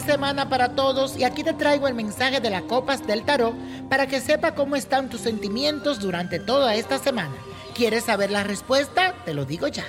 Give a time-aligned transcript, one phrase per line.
[0.00, 3.54] semana para todos y aquí te traigo el mensaje de las copas del tarot
[3.88, 7.34] para que sepa cómo están tus sentimientos durante toda esta semana.
[7.74, 9.14] ¿Quieres saber la respuesta?
[9.24, 9.84] Te lo digo ya.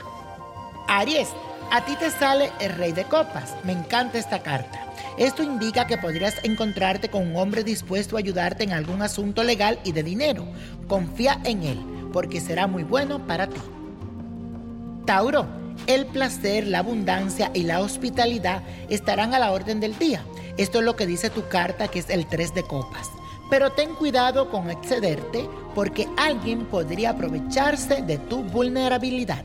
[0.87, 1.29] Aries,
[1.71, 3.55] a ti te sale el rey de copas.
[3.63, 4.81] Me encanta esta carta.
[5.17, 9.79] Esto indica que podrías encontrarte con un hombre dispuesto a ayudarte en algún asunto legal
[9.83, 10.45] y de dinero.
[10.87, 11.79] Confía en él,
[12.11, 13.61] porque será muy bueno para ti.
[15.05, 15.47] Tauro,
[15.87, 20.23] el placer, la abundancia y la hospitalidad estarán a la orden del día.
[20.57, 23.09] Esto es lo que dice tu carta, que es el 3 de copas.
[23.49, 29.43] Pero ten cuidado con excederte porque alguien podría aprovecharse de tu vulnerabilidad.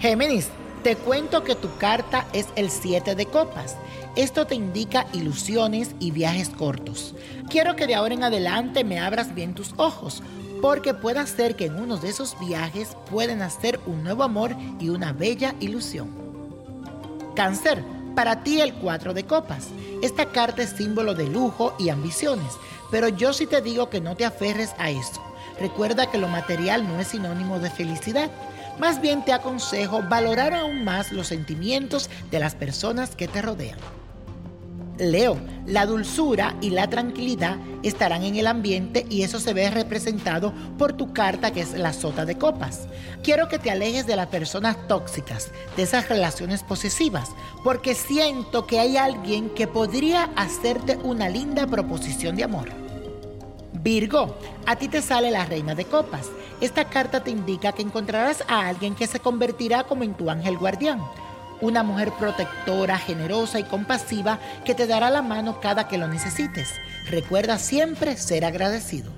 [0.00, 0.48] Géminis,
[0.82, 3.76] te cuento que tu carta es el 7 de copas.
[4.14, 7.14] Esto te indica ilusiones y viajes cortos.
[7.50, 10.22] Quiero que de ahora en adelante me abras bien tus ojos,
[10.60, 14.88] porque puede ser que en uno de esos viajes pueden hacer un nuevo amor y
[14.88, 16.10] una bella ilusión.
[17.34, 19.68] Cáncer, para ti el 4 de copas.
[20.02, 22.52] Esta carta es símbolo de lujo y ambiciones,
[22.90, 25.22] pero yo sí te digo que no te aferres a eso.
[25.60, 28.30] Recuerda que lo material no es sinónimo de felicidad.
[28.78, 33.78] Más bien te aconsejo valorar aún más los sentimientos de las personas que te rodean.
[34.98, 40.52] Leo, la dulzura y la tranquilidad estarán en el ambiente y eso se ve representado
[40.78, 42.86] por tu carta que es la sota de copas.
[43.22, 47.30] Quiero que te alejes de las personas tóxicas, de esas relaciones posesivas,
[47.62, 52.68] porque siento que hay alguien que podría hacerte una linda proposición de amor.
[53.74, 56.30] Virgo, a ti te sale la reina de copas.
[56.60, 60.56] Esta carta te indica que encontrarás a alguien que se convertirá como en tu ángel
[60.56, 61.00] guardián
[61.60, 66.74] una mujer protectora, generosa y compasiva que te dará la mano cada que lo necesites.
[67.08, 69.10] Recuerda siempre ser agradecido.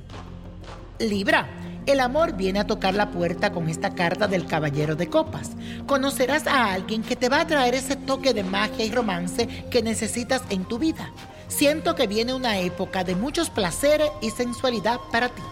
[0.98, 1.48] Libra,
[1.86, 5.52] el amor viene a tocar la puerta con esta carta del Caballero de Copas.
[5.86, 9.82] Conocerás a alguien que te va a traer ese toque de magia y romance que
[9.82, 11.12] necesitas en tu vida.
[11.48, 15.42] Siento que viene una época de muchos placeres y sensualidad para ti.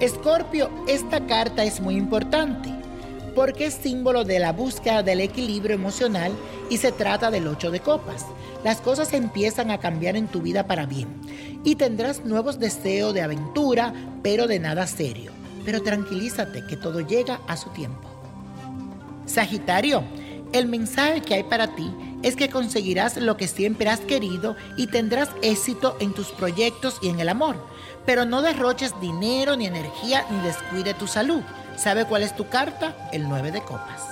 [0.00, 2.70] Escorpio, esta carta es muy importante
[3.34, 6.32] porque es símbolo de la búsqueda del equilibrio emocional
[6.70, 8.26] y se trata del ocho de copas.
[8.62, 11.08] Las cosas empiezan a cambiar en tu vida para bien
[11.64, 15.32] y tendrás nuevos deseos de aventura, pero de nada serio.
[15.64, 18.08] Pero tranquilízate que todo llega a su tiempo.
[19.26, 20.04] Sagitario,
[20.52, 21.90] el mensaje que hay para ti
[22.24, 27.08] es que conseguirás lo que siempre has querido y tendrás éxito en tus proyectos y
[27.08, 27.56] en el amor.
[28.04, 31.42] Pero no derroches dinero ni energía ni descuide tu salud
[31.76, 32.94] ¿Sabe cuál es tu carta?
[33.12, 34.02] El 9 de copas.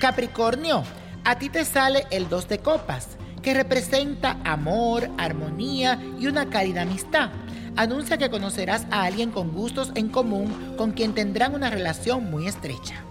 [0.00, 0.84] Capricornio,
[1.24, 3.08] a ti te sale el 2 de copas,
[3.42, 7.30] que representa amor, armonía y una cálida amistad.
[7.76, 12.46] Anuncia que conocerás a alguien con gustos en común con quien tendrán una relación muy
[12.46, 13.02] estrecha.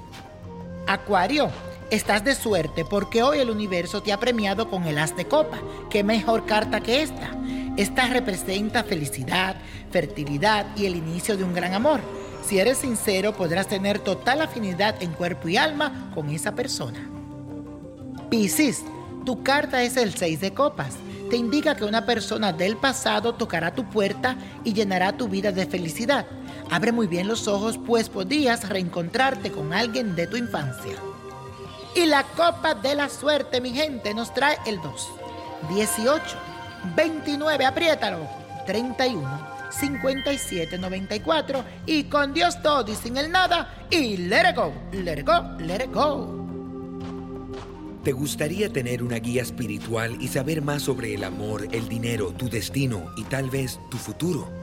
[0.87, 1.51] Acuario,
[1.93, 5.59] estás de suerte porque hoy el universo te ha premiado con el as de copa.
[5.91, 7.31] ¿Qué mejor carta que esta?
[7.77, 9.55] Esta representa felicidad,
[9.91, 12.01] fertilidad y el inicio de un gran amor.
[12.47, 17.09] Si eres sincero, podrás tener total afinidad en cuerpo y alma con esa persona.
[18.29, 18.83] Piscis,
[19.23, 20.95] tu carta es el 6 de copas.
[21.29, 25.65] Te indica que una persona del pasado tocará tu puerta y llenará tu vida de
[25.67, 26.25] felicidad.
[26.71, 30.95] Abre muy bien los ojos, pues podrías reencontrarte con alguien de tu infancia.
[31.95, 35.09] Y la copa de la suerte, mi gente, nos trae el 2,
[35.69, 36.23] 18,
[36.95, 38.27] 29, apriétalo,
[38.65, 39.53] 31.
[39.73, 45.25] 5794 y con Dios todo y sin el nada y let it go, let it
[45.25, 46.43] go, let it go.
[48.03, 52.49] ¿Te gustaría tener una guía espiritual y saber más sobre el amor, el dinero, tu
[52.49, 54.62] destino y tal vez tu futuro?